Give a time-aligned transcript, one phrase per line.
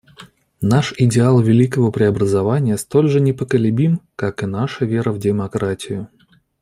[0.63, 6.09] Наш идеал великого преобразования столь же непоколебим, как и наша вера в демократию.